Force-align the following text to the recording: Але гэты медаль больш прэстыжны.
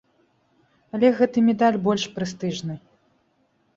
Але 0.97 1.11
гэты 1.21 1.39
медаль 1.49 1.79
больш 1.89 2.03
прэстыжны. 2.17 2.75